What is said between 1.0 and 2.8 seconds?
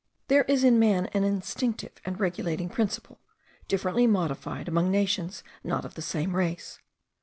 an instinctive and regulating